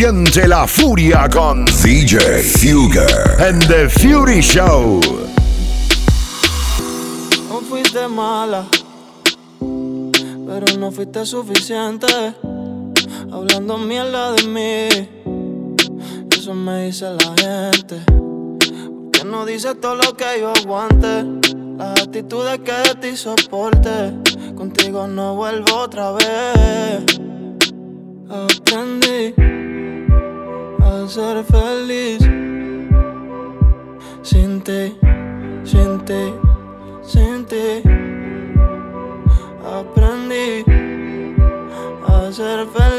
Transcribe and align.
Siente 0.00 0.46
la 0.46 0.64
furia 0.64 1.28
con 1.28 1.64
DJ 1.64 2.20
Fugger 2.40 3.36
en 3.40 3.58
The 3.58 3.88
Fury 3.88 4.40
Show. 4.40 5.00
No 7.48 7.60
fuiste 7.68 8.06
mala, 8.06 8.64
pero 9.58 10.78
no 10.78 10.92
fuiste 10.92 11.26
suficiente. 11.26 12.06
Hablando 13.32 13.76
mierda 13.76 14.34
de 14.34 14.46
mí, 14.46 15.08
eso 16.30 16.54
me 16.54 16.84
dice 16.84 17.06
la 17.06 17.34
gente. 17.36 17.96
¿Por 18.06 19.10
qué 19.10 19.24
no 19.24 19.44
dices 19.44 19.80
todo 19.80 19.96
lo 19.96 20.16
que 20.16 20.38
yo 20.38 20.52
aguante? 20.52 21.24
Las 21.76 22.02
actitudes 22.02 22.60
que 22.60 22.72
de 22.72 22.94
ti 23.00 23.16
soporte. 23.16 24.14
Contigo 24.54 25.08
no 25.08 25.34
vuelvo 25.34 25.74
otra 25.74 26.12
vez. 26.12 27.04
Aprendí 28.30 29.57
ser 31.06 31.44
feliz 31.44 32.18
sin 34.22 34.60
ti, 34.62 34.98
sin 35.64 36.00
ti, 36.04 36.34
sin 37.02 37.44
ti. 37.44 37.82
Aprendí 39.64 40.64
a 42.06 42.32
ser 42.32 42.66
feliz 42.66 42.97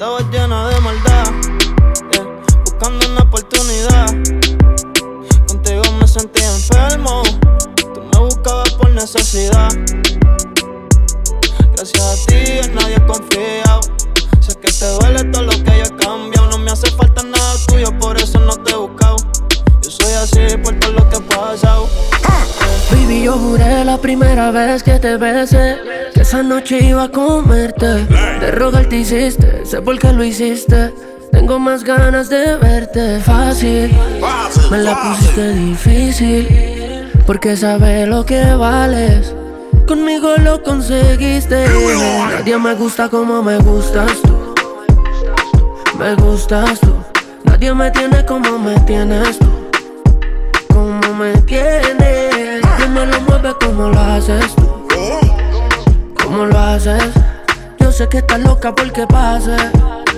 Estabas 0.00 0.24
llena 0.30 0.66
de 0.66 0.80
maldad, 0.80 1.26
yeah, 2.10 2.24
buscando 2.64 3.06
una 3.06 3.20
oportunidad. 3.20 4.06
Contigo 5.46 5.82
me 6.00 6.08
sentí 6.08 6.42
enfermo. 6.42 7.22
Tú 7.76 8.00
me 8.10 8.18
buscabas 8.18 8.72
por 8.76 8.88
necesidad. 8.92 9.68
Gracias 11.76 12.00
a 12.00 12.26
ti 12.26 12.60
en 12.64 12.74
nadie 12.76 12.98
he. 13.00 13.80
Sé 14.40 14.54
que 14.54 14.72
te 14.72 14.86
duele 14.86 15.22
todo 15.24 15.42
lo 15.42 15.52
que 15.52 15.64
yo 15.66 15.84
he 15.84 15.96
cambiado. 15.98 16.48
No 16.48 16.56
me 16.56 16.70
hace 16.70 16.90
falta 16.92 17.22
nada 17.22 17.56
tuyo, 17.66 17.90
por 17.98 18.16
eso 18.16 18.40
no 18.40 18.56
te 18.56 18.72
he 18.72 18.76
buscado. 18.76 19.16
Soy 20.00 20.14
así 20.14 20.56
por 20.56 20.74
todo 20.76 20.92
lo 20.92 21.08
que 21.08 21.16
he 21.16 21.20
pasado. 21.20 21.88
Baby, 22.90 23.24
yo 23.24 23.36
juré 23.36 23.84
la 23.84 23.98
primera 23.98 24.50
vez 24.50 24.82
que 24.82 24.98
te 24.98 25.16
besé 25.16 25.78
Que 26.14 26.22
esa 26.22 26.42
noche 26.42 26.78
iba 26.82 27.04
a 27.04 27.08
comerte. 27.10 28.06
De 28.40 28.50
rogar 28.52 28.86
te 28.86 28.96
hiciste, 28.96 29.64
sé 29.66 29.82
por 29.82 29.98
qué 29.98 30.12
lo 30.12 30.24
hiciste. 30.24 30.92
Tengo 31.30 31.58
más 31.58 31.84
ganas 31.84 32.28
de 32.30 32.56
verte. 32.56 33.20
Fácil, 33.20 33.94
me 34.70 34.78
la 34.78 35.00
pusiste 35.00 35.52
difícil 35.52 37.10
Porque 37.26 37.56
sabes 37.56 38.08
lo 38.08 38.24
que 38.24 38.54
vales. 38.54 39.34
Conmigo 39.86 40.34
lo 40.38 40.62
conseguiste. 40.62 41.66
Nadie 42.30 42.56
me 42.58 42.74
gusta 42.74 43.08
como 43.08 43.42
me 43.42 43.58
gustas 43.58 44.12
tú. 44.22 44.54
Me 45.98 46.14
gustas 46.14 46.80
tú. 46.80 46.94
Nadie 47.44 47.74
me 47.74 47.90
tiene 47.90 48.24
como 48.24 48.58
me 48.58 48.78
tienes 48.80 49.38
tú 49.38 49.59
me 51.20 51.36
tienes 51.42 52.62
Nadie 52.62 52.88
me 52.88 53.06
lo 53.06 53.20
mueve 53.20 53.54
como 53.62 53.88
lo 53.90 54.00
haces 54.00 54.54
tú 54.56 54.68
Como 56.22 56.46
lo 56.46 56.58
haces 56.58 57.04
Yo 57.78 57.92
sé 57.92 58.08
que 58.08 58.18
estás 58.18 58.40
loca 58.40 58.74
porque 58.74 59.06
pase 59.06 59.56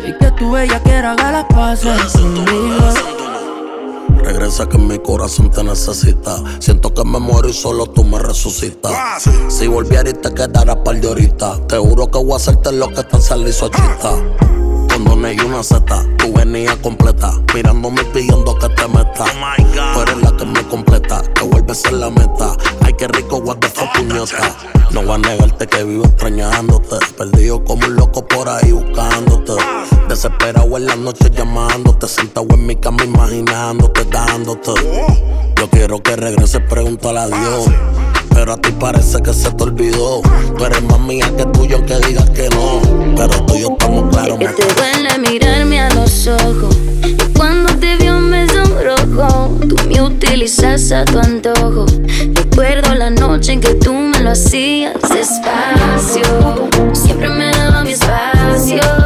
Y 0.06 0.16
que 0.18 0.30
tu 0.32 0.52
bella 0.52 0.80
quiera 0.80 1.12
haga 1.12 1.32
las 1.32 1.44
pases 1.46 2.12
Regresa 4.22 4.68
que 4.68 4.78
mi 4.78 5.00
corazón 5.00 5.50
te 5.50 5.64
necesita. 5.64 6.42
Siento 6.60 6.94
que 6.94 7.04
me 7.04 7.18
muero 7.18 7.48
y 7.48 7.52
solo 7.52 7.86
tú 7.86 8.04
me 8.04 8.20
resucitas. 8.20 9.24
Si 9.48 9.66
volviera 9.66 10.08
y 10.08 10.12
te 10.12 10.32
quedara 10.32 10.82
par 10.84 11.00
de 11.00 11.08
horita, 11.08 11.58
te 11.66 11.76
juro 11.76 12.08
que 12.08 12.18
voy 12.18 12.32
a 12.32 12.36
hacerte 12.36 12.70
lo 12.70 12.88
que 12.88 13.02
te 13.02 13.16
hizo 13.48 13.68
chita. 13.68 14.14
Condones 15.04 15.36
y 15.36 15.40
una 15.40 15.62
seta, 15.62 16.04
tú 16.18 16.32
venías 16.32 16.76
completa. 16.76 17.32
Mirándome 17.54 18.04
pidiendo 18.04 18.56
que 18.56 18.68
te 18.68 18.86
meta. 18.88 19.24
Tú 19.94 20.00
eres 20.00 20.16
la 20.22 20.36
que 20.36 20.44
me 20.44 20.62
completa, 20.68 21.22
que 21.34 21.44
vuelve 21.44 21.72
a 21.72 21.74
ser 21.74 21.94
la 21.94 22.10
meta. 22.10 22.56
Ay, 22.82 22.92
qué 22.94 23.08
rico, 23.08 23.38
what 23.38 23.56
the 23.56 23.68
fuck, 23.68 23.92
puñeta. 23.94 24.56
No 24.90 25.02
voy 25.02 25.14
a 25.14 25.18
negarte 25.18 25.66
que 25.66 25.82
vivo 25.84 26.04
extrañándote. 26.04 26.96
Perdido 27.16 27.64
como 27.64 27.86
un 27.86 27.96
loco 27.96 28.26
por 28.26 28.48
ahí 28.48 28.70
buscándote. 28.70 29.52
Desesperado 30.08 30.76
en 30.76 30.86
la 30.86 30.96
noche 30.96 31.30
llamándote. 31.30 32.06
Sentado 32.06 32.46
en 32.50 32.66
mi 32.66 32.76
cama 32.76 33.04
imaginándote, 33.04 34.04
dándote. 34.04 34.72
Yo 35.58 35.70
quiero 35.70 36.02
que 36.02 36.16
regreses, 36.16 36.60
pregúntale 36.68 37.18
a 37.18 37.26
Dios. 37.26 37.66
Pero 38.34 38.52
a 38.52 38.56
ti 38.56 38.70
parece 38.72 39.20
que 39.22 39.32
se 39.32 39.50
te 39.52 39.62
olvidó. 39.64 40.22
Tú 40.56 40.64
eres 40.64 40.82
más 40.82 41.00
mía 41.00 41.30
que 41.36 41.44
tuyo, 41.46 41.76
aunque 41.76 41.98
digas 42.06 42.28
que 42.30 42.48
no. 42.50 42.80
Pero 43.16 43.44
tú 43.44 43.54
y 43.54 43.60
yo 43.60 43.72
estamos 43.72 44.14
claros, 44.14 44.38
Que 44.38 44.48
te 44.48 44.74
duele 44.74 45.30
mirarme 45.30 45.80
a 45.80 45.90
los 45.94 46.26
ojos. 46.26 46.76
Y 47.04 47.32
cuando 47.36 47.74
te 47.76 47.96
vio 47.96 48.18
me 48.20 48.46
sonrojó. 48.48 49.56
Tú 49.68 49.76
me 49.88 50.00
utilizas 50.02 50.92
a 50.92 51.04
tu 51.04 51.18
antojo. 51.18 51.86
Recuerdo 52.34 52.94
la 52.94 53.10
noche 53.10 53.52
en 53.52 53.60
que 53.60 53.74
tú 53.74 53.92
me 53.92 54.20
lo 54.20 54.30
hacías 54.30 54.94
despacio. 55.02 56.68
Siempre 56.92 57.28
me 57.28 57.50
daba 57.50 57.84
mi 57.84 57.92
espacio. 57.92 59.01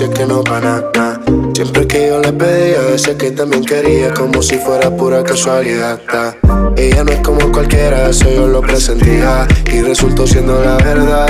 Decía 0.00 0.14
que 0.14 0.26
no 0.26 0.42
para 0.42 0.80
nada. 0.94 1.20
Siempre 1.54 1.86
que 1.86 2.08
yo 2.08 2.20
le 2.20 2.32
pedía, 2.32 2.80
decía 2.90 3.18
que 3.18 3.32
también 3.32 3.64
quería 3.64 4.14
Como 4.14 4.40
si 4.40 4.56
fuera 4.56 4.90
pura 4.96 5.22
casualidad. 5.22 6.00
Ta. 6.10 6.36
Ella 6.76 7.04
no 7.04 7.12
es 7.12 7.20
como 7.20 7.52
cualquiera, 7.52 8.08
eso 8.08 8.30
yo 8.30 8.46
lo 8.46 8.60
presentía 8.62 9.46
Y 9.72 9.82
resultó 9.82 10.26
siendo 10.26 10.62
la 10.64 10.76
verdad. 10.76 11.28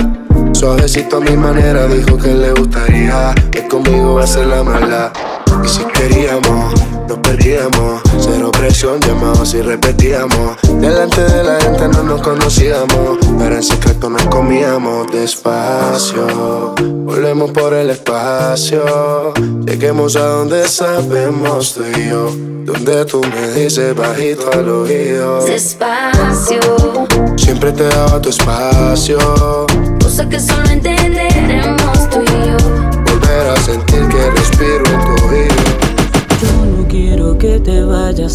Suavecito 0.52 1.16
a 1.16 1.20
mi 1.20 1.36
manera, 1.36 1.86
dijo 1.88 2.16
que 2.16 2.32
le 2.34 2.52
gustaría 2.52 3.34
Que 3.50 3.66
conmigo 3.66 4.14
va 4.14 4.24
a 4.24 4.26
ser 4.26 4.46
la 4.46 4.62
mala. 4.62 5.12
Y 5.64 5.68
si 5.68 5.82
queríamos, 5.84 6.79
nos 7.10 7.18
perdíamos. 7.18 8.02
Cero 8.20 8.50
presión, 8.52 9.00
llamados 9.00 9.52
y 9.54 9.62
repetíamos. 9.62 10.56
Delante 10.80 11.22
de 11.22 11.42
la 11.42 11.60
gente 11.60 11.88
no 11.88 12.02
nos 12.04 12.22
conocíamos 12.22 13.18
Pero 13.38 13.54
en 13.54 13.62
secreto 13.62 14.08
nos 14.08 14.22
comíamos 14.26 15.10
despacio. 15.10 16.74
Volvemos 16.78 17.50
por 17.50 17.74
el 17.74 17.90
espacio 17.90 19.34
Lleguemos 19.66 20.14
a 20.16 20.24
donde 20.24 20.68
sabemos 20.68 21.74
tú 21.74 21.82
y 21.96 22.08
yo. 22.08 22.30
Donde 22.64 23.04
tú 23.04 23.20
me 23.22 23.48
dices 23.54 23.94
bajito 23.96 24.48
al 24.52 24.68
oído. 24.68 25.44
Despacio. 25.44 26.60
Siempre 27.36 27.72
te 27.72 27.84
daba 27.88 28.20
tu 28.22 28.28
espacio. 28.28 29.18
Cosa 30.00 30.28
que 30.28 30.38
solo 30.38 30.70
entenderemos 30.70 32.08
tú 32.10 32.20
y 32.22 32.46
yo. 32.46 32.56
Volver 33.04 33.48
a 33.48 33.56
sentir 33.60 34.06
que 34.08 34.39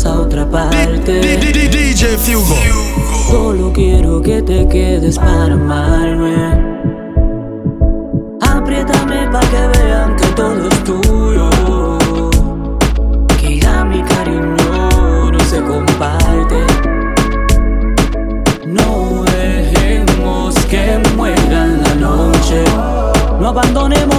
a 0.05 0.19
otra 0.19 0.49
parte. 0.49 1.37
DJ 1.37 2.17
Fugo. 2.17 2.55
Solo 3.29 3.71
quiero 3.73 4.21
que 4.21 4.41
te 4.41 4.67
quedes 4.67 5.17
para 5.17 5.53
amarme. 5.53 6.35
Apriétame 8.41 9.27
pa' 9.31 9.39
que 9.51 9.67
vean 9.77 10.15
que 10.15 10.27
todo 10.35 10.67
es 10.69 10.83
tuyo. 10.83 11.49
Que 13.39 13.59
ya 13.59 13.83
mi 13.83 14.01
cariño 14.03 15.31
no 15.31 15.39
se 15.39 15.61
comparte. 15.61 16.59
No 18.65 19.23
dejemos 19.23 20.55
que 20.65 21.01
muera 21.15 21.67
la 21.67 21.95
noche. 21.95 22.63
No 23.39 23.49
abandonemos 23.49 24.14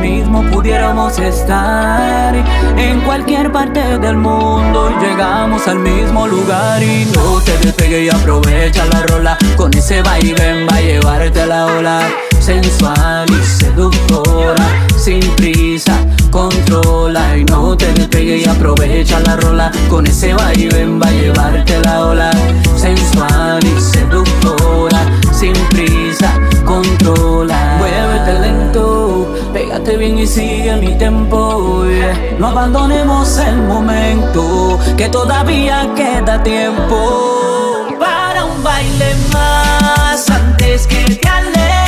mismo 0.00 0.42
pudiéramos 0.50 1.18
estar 1.18 2.34
en 2.76 3.00
cualquier 3.00 3.50
parte 3.52 3.98
del 3.98 4.16
mundo 4.16 4.88
llegamos 5.00 5.66
al 5.66 5.78
mismo 5.78 6.26
lugar. 6.26 6.82
Y 6.82 7.06
no 7.14 7.40
te 7.40 7.56
despegue 7.58 8.04
y 8.04 8.08
aprovecha 8.08 8.84
la 8.86 9.02
rola 9.02 9.38
con 9.56 9.72
ese 9.74 10.02
vaivén 10.02 10.66
va 10.70 10.76
a 10.76 10.80
llevarte 10.80 11.42
a 11.42 11.46
la 11.46 11.66
ola 11.66 12.00
sensual 12.40 13.26
y 13.30 13.44
seductora. 13.44 14.66
Sin 14.96 15.20
prisa 15.36 15.98
controla 16.30 17.36
y 17.36 17.44
no 17.44 17.76
te 17.76 17.92
despegue 17.92 18.38
y 18.38 18.44
aprovecha 18.44 19.20
la 19.20 19.36
rola 19.36 19.70
con 19.88 20.06
ese 20.06 20.34
vaivén 20.34 21.00
va 21.00 21.08
a 21.08 21.12
llevarte 21.12 21.76
a 21.76 21.80
la 21.80 22.06
ola 22.06 22.30
sensual 22.76 23.60
y 23.64 23.80
seductora. 23.80 25.00
Sin 25.32 25.54
prisa 25.70 26.07
pégate 29.78 29.96
bien 29.96 30.18
y 30.18 30.26
sigue 30.26 30.76
mi 30.76 30.96
tempo 30.98 31.84
no 32.38 32.46
abandonemos 32.46 33.38
el 33.38 33.56
momento 33.62 34.78
que 34.96 35.08
todavía 35.08 35.88
queda 35.94 36.42
tiempo 36.42 37.86
para 37.98 38.44
un 38.44 38.62
baile 38.62 39.14
más 39.32 40.28
antes 40.30 40.86
que 40.86 41.04
te 41.16 41.87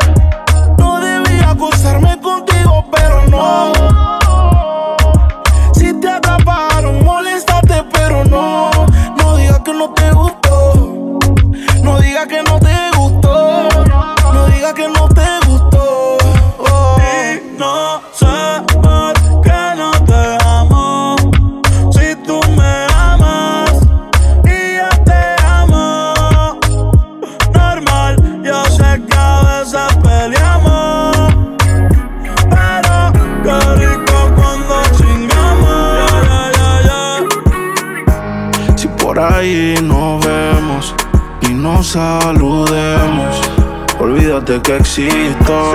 olvídate 44.41 44.61
que 44.61 44.77
existo. 44.77 45.73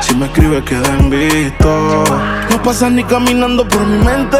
Si 0.00 0.16
me 0.16 0.26
escribes, 0.26 0.62
queda 0.64 0.88
en 0.98 1.10
visto. 1.10 2.04
No 2.50 2.62
pasas 2.62 2.92
ni 2.92 3.02
caminando 3.04 3.68
por 3.68 3.86
mi 3.86 4.04
mente. 4.04 4.38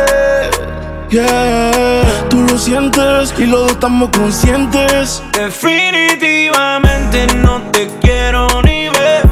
Yeah, 1.11 2.03
tú 2.29 2.43
lo 2.43 2.59
sientes 2.59 3.33
y 3.39 3.47
los 3.47 3.63
dos 3.63 3.73
estamos 3.73 4.11
conscientes. 4.11 5.23
Definitivamente 5.33 7.27
no 7.37 7.63
te 7.73 7.89
quiero 8.01 8.47
ni 8.63 8.91
ver. 8.91 9.23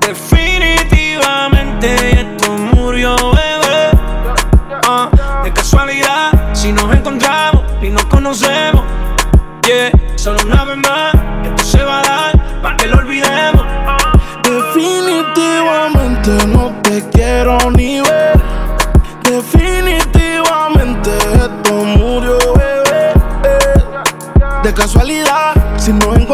Definitivamente 0.00 2.20
esto 2.20 2.52
murió, 2.52 3.14
bebé. 3.16 3.90
Ah, 4.88 5.10
de 5.44 5.52
casualidad, 5.52 6.54
si 6.54 6.72
nos 6.72 6.90
encontramos 6.94 7.62
y 7.82 7.90
nos 7.90 8.06
conocemos. 8.06 8.65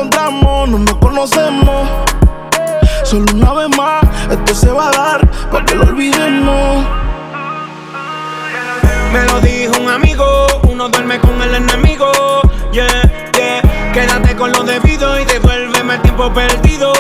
Encontramos, 0.03 0.69
no 0.69 0.79
nos 0.81 0.95
conocemos. 0.97 1.89
Solo 3.05 3.25
una 3.35 3.53
vez 3.53 3.77
más, 3.77 4.03
esto 4.31 4.55
se 4.55 4.73
va 4.73 4.89
a 4.89 4.91
dar 4.91 5.31
para 5.51 5.65
que 5.65 5.77
lo 5.77 5.85
olvidemos. 5.85 6.85
Me 9.13 9.25
lo 9.27 9.41
dijo 9.41 9.81
un 9.81 9.89
amigo, 9.89 10.25
uno 10.69 10.89
duerme 10.89 11.21
con 11.21 11.41
el 11.41 11.55
enemigo. 11.55 12.11
Yeah, 12.73 12.89
yeah. 13.35 13.93
Quédate 13.93 14.35
con 14.35 14.53
lo 14.53 14.65
debido 14.65 15.21
y 15.21 15.25
devuélveme 15.25 15.95
el 15.95 16.03
tiempo 16.03 16.33
perdido. 16.33 16.93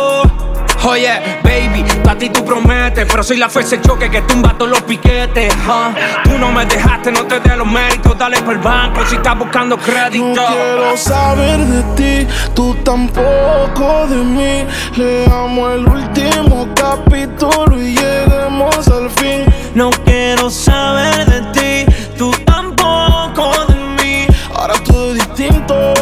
Oye, 0.84 1.38
baby, 1.44 1.84
a 2.08 2.16
ti 2.16 2.28
tú 2.30 2.44
prometes, 2.44 3.06
pero 3.08 3.22
soy 3.22 3.36
la 3.36 3.48
fuerza 3.48 3.76
de 3.76 3.82
choque 3.82 4.10
que 4.10 4.20
tumba 4.22 4.54
todos 4.58 4.72
los 4.72 4.82
piquetes. 4.82 5.54
huh. 5.54 5.94
Tú 6.24 6.36
no 6.38 6.50
me 6.50 6.66
dejaste, 6.66 7.12
no 7.12 7.24
te 7.24 7.38
dé 7.38 7.56
los 7.56 7.66
méritos, 7.66 8.18
dale 8.18 8.40
por 8.42 8.54
el 8.54 8.58
banco 8.58 9.00
si 9.06 9.14
estás 9.14 9.38
buscando 9.38 9.78
crédito. 9.78 10.24
No 10.24 10.46
quiero 10.46 10.96
saber 10.96 11.58
de 11.60 11.82
ti, 12.26 12.32
tú 12.54 12.74
tampoco 12.82 14.06
de 14.08 14.16
mí. 14.16 14.66
Leamos 14.96 15.72
el 15.72 15.86
último 15.86 16.68
capítulo 16.74 17.80
y 17.80 17.94
lleguemos 17.96 18.88
al 18.88 19.08
fin. 19.10 19.44
No 19.74 19.90
quiero 20.04 20.50
saber 20.50 21.26
de 21.26 21.86
ti, 21.86 21.92
tú 22.18 22.32
tampoco 22.44 23.52
de 23.68 24.02
mí. 24.02 24.26
Ahora 24.56 24.74
todo 24.84 25.14
es 25.14 25.26
distinto, 25.26 25.94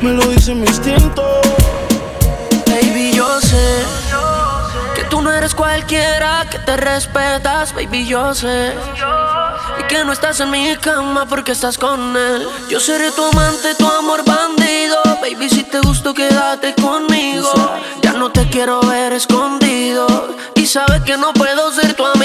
me 0.00 0.10
lo 0.10 0.26
dice 0.26 0.54
mi 0.54 0.66
instinto. 0.66 1.22
Yo 3.16 3.40
sé 3.40 3.82
que 4.94 5.04
tú 5.04 5.22
no 5.22 5.32
eres 5.32 5.54
cualquiera, 5.54 6.46
que 6.50 6.58
te 6.58 6.76
respetas, 6.76 7.72
baby, 7.72 8.06
yo 8.06 8.34
sé. 8.34 8.74
Y 9.80 9.84
que 9.84 10.04
no 10.04 10.12
estás 10.12 10.38
en 10.40 10.50
mi 10.50 10.76
cama 10.76 11.24
porque 11.24 11.52
estás 11.52 11.78
con 11.78 12.14
él. 12.14 12.46
Yo 12.68 12.78
seré 12.78 13.10
tu 13.12 13.24
amante, 13.24 13.74
tu 13.74 13.88
amor 13.88 14.22
bandido. 14.22 15.02
Baby, 15.22 15.48
si 15.48 15.62
te 15.62 15.80
gusto, 15.80 16.12
quédate 16.12 16.74
conmigo. 16.74 17.50
Ya 18.02 18.12
no 18.12 18.30
te 18.30 18.46
quiero 18.50 18.82
ver 18.82 19.14
escondido. 19.14 20.36
Y 20.54 20.66
sabes 20.66 21.00
que 21.00 21.16
no 21.16 21.32
puedo 21.32 21.72
ser 21.72 21.94
tu 21.94 22.04
amigo, 22.04 22.15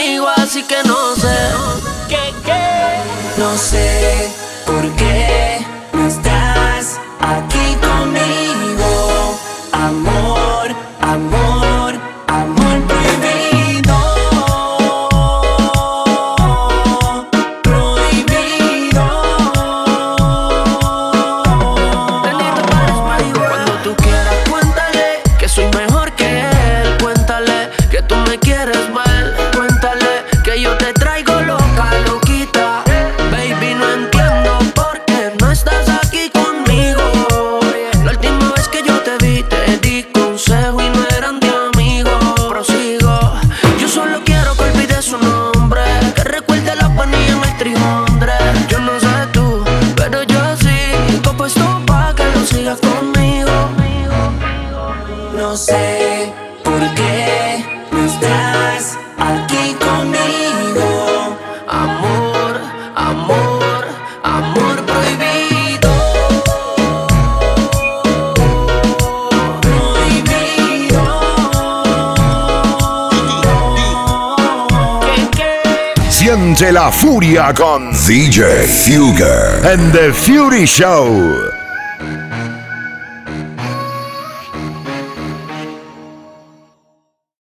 Siente 76.61 76.73
la 76.73 76.91
furia 76.91 77.51
con 77.55 77.89
DJ 77.91 78.67
Fugger 78.67 79.65
and 79.65 79.91
the 79.93 80.13
Fury 80.13 80.67
Show. 80.67 81.50